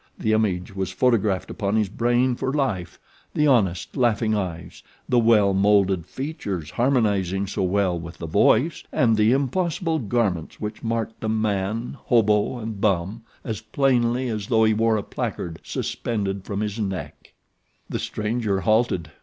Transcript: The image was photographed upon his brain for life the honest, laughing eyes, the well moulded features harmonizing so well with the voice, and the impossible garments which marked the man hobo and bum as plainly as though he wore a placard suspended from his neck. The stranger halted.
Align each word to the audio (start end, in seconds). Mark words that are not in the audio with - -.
The 0.17 0.33
image 0.33 0.75
was 0.75 0.89
photographed 0.91 1.51
upon 1.51 1.75
his 1.75 1.87
brain 1.87 2.33
for 2.35 2.51
life 2.51 2.99
the 3.35 3.45
honest, 3.45 3.95
laughing 3.95 4.33
eyes, 4.33 4.81
the 5.07 5.19
well 5.19 5.53
moulded 5.53 6.07
features 6.07 6.71
harmonizing 6.71 7.45
so 7.45 7.61
well 7.61 7.99
with 7.99 8.17
the 8.17 8.25
voice, 8.25 8.83
and 8.91 9.15
the 9.15 9.31
impossible 9.31 9.99
garments 9.99 10.59
which 10.59 10.81
marked 10.81 11.19
the 11.19 11.29
man 11.29 11.97
hobo 12.05 12.57
and 12.57 12.81
bum 12.81 13.21
as 13.43 13.61
plainly 13.61 14.27
as 14.27 14.47
though 14.47 14.63
he 14.63 14.73
wore 14.73 14.97
a 14.97 15.03
placard 15.03 15.59
suspended 15.61 16.45
from 16.45 16.61
his 16.61 16.79
neck. 16.79 17.33
The 17.87 17.99
stranger 17.99 18.61
halted. 18.61 19.11